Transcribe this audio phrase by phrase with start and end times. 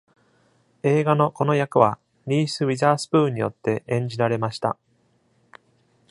[0.81, 4.75] 映画のこの役はリース・ウィザースプーンによって演じられました。